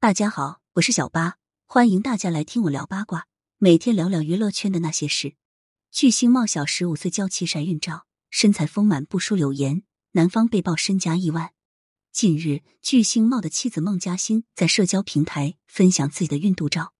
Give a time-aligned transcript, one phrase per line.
[0.00, 5.34] 大家好，我是小八，欢迎大家来听我聊八卦，每天聊聊娱乐圈的那些事。
[5.90, 9.82] 巨星茂小十五岁娇妻晒孕照，身材丰满不输柳岩，
[10.12, 11.50] 男方被曝身家亿万。
[12.12, 16.94] 近日，巨星茂的妻子孟嘉欣在社交平台分享自己的孕肚照，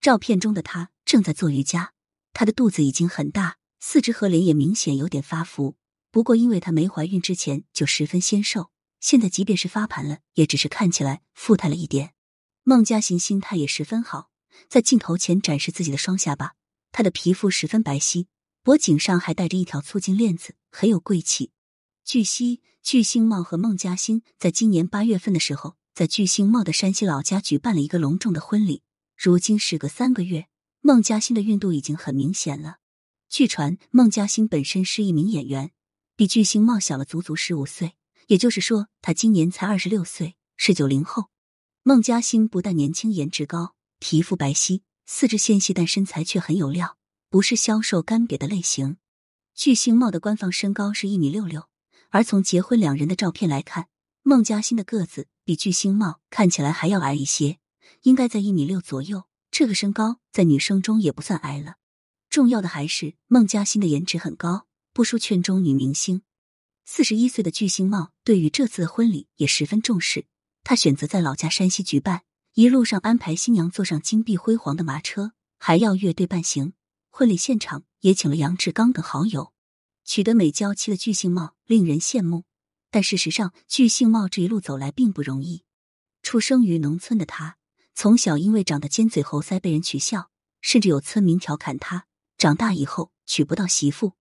[0.00, 1.94] 照片中的她正在做瑜伽，
[2.32, 5.74] 她的肚子已经很大，四肢和脸也明显有点发福。
[6.12, 8.70] 不过，因为她没怀孕之前就十分纤瘦，
[9.00, 12.12] 现在即便是发盘了，也只是看起来富态了一点。
[12.68, 14.28] 孟嘉欣心态也十分好，
[14.68, 16.54] 在镜头前展示自己的双下巴，
[16.90, 18.26] 她的皮肤十分白皙，
[18.64, 21.52] 脖颈上还戴着一条粗金链子，很有贵气。
[22.04, 28.82] 据悉，巨星茂和孟嘉欣在今年八月份的时候，在巨星茂的山西老家举办了一个隆重的婚礼。
[29.16, 30.48] 如今时隔三个月，
[30.80, 32.78] 孟嘉欣的孕肚已经很明显了。
[33.28, 35.70] 据传，孟嘉欣本身是一名演员，
[36.16, 37.92] 比巨星茂小了足足十五岁，
[38.26, 41.26] 也就是说，他今年才二十六岁，是九零后。
[41.88, 46.98] 孟嘉欣不但年轻、颜值高、皮肤白皙、四肢纤细，但身材却很有料，
[47.30, 48.96] 不是消瘦干瘪的类型。
[49.54, 51.68] 巨星茂的官方身高是一米六六，
[52.10, 53.86] 而从结婚两人的照片来看，
[54.24, 57.58] 孟嘉欣的个子比巨星茂看起来还要矮一些，
[58.02, 59.22] 应该在一米六左右。
[59.52, 61.76] 这个身高在女生中也不算矮了。
[62.28, 66.22] 重要的还是孟嘉欣的颜值很高，不输圈中女明星。
[66.84, 70.26] 四十一岁的巨星茂对于这次的婚礼也十分重视。
[70.68, 72.22] 他选择在老家山西举办，
[72.54, 76.72] 一路上安排新娘坐上金碧辉煌的马车，还要乐队伴行。
[77.08, 79.52] 婚礼现场也请了杨志刚等好友。
[80.04, 82.42] 取得美娇妻的巨星茂令人羡慕，
[82.90, 85.62] 但事实上，巨星茂这一路走来并不容易。
[86.24, 87.58] 出生于农村的他，
[87.94, 92.06] 从小因为长得尖嘴猴腮被人取笑，甚至有村民调侃他
[92.36, 94.14] 长大以后娶不到媳妇。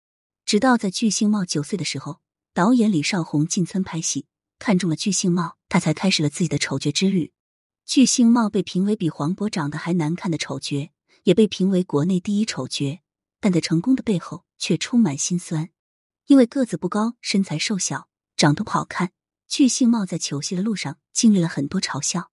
[0.46, 2.20] 直到在巨星茂九岁的时候，
[2.54, 4.28] 导演李少红进村拍戏。
[4.60, 7.32] 看中了巨星茂，他才开始了自己的丑角之旅。
[7.86, 10.92] 巨星茂被评为比黄渤长得还难看的丑角，
[11.24, 13.02] 也被评为国内第一丑角，
[13.40, 15.70] 但在成功的背后却充满心酸。
[16.28, 19.12] 因为个子不高，身材瘦小，长得不好看，
[19.48, 22.32] 巨星茂在求戏的路上经历了很多嘲笑。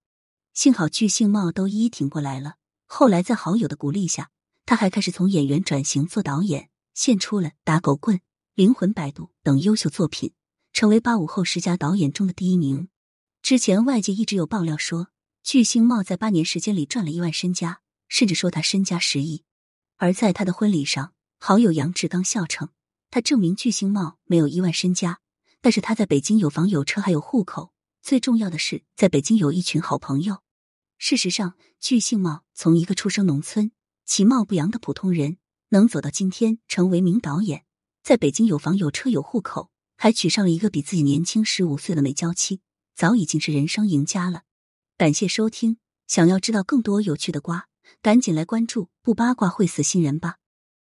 [0.54, 2.54] 幸好巨星茂都一一挺过来了。
[2.87, 4.31] 后来在好友的鼓励下，
[4.65, 8.16] 他还开始从演员转型做导演，献出了《打狗棍》
[8.54, 10.33] 《灵魂摆渡》等优秀作品。
[10.72, 12.88] 成为八五后十佳导演中的第一名。
[13.43, 15.09] 之前外界一直有爆料说，
[15.43, 19.43] 巨星茂在八年时间里赚了亿万身家，甚至说他身家十亿。
[19.97, 22.69] 而在他的婚礼上，好友杨志刚笑称，
[23.10, 25.19] 他证明巨星茂没有亿万身家，
[25.60, 30.39] 但是他在北京有房有车还有户口，最重要的是在北京有一群好朋友。
[30.99, 33.72] 事实上，巨星茂从一个出生农村、
[34.06, 35.39] 其貌不扬的普通人，
[35.71, 37.65] 能走到今天成为名导演，
[38.04, 39.72] 在北京有房有车有户口。
[40.03, 42.61] 还娶上了一个比自己年轻十五岁的美娇妻，
[42.93, 44.43] 早已经是人生赢家了。
[44.99, 45.77] 感谢收听，
[46.09, 47.69] 想要知道更多有趣的瓜，
[48.03, 50.39] 赶紧来关注，不八卦会死新人吧。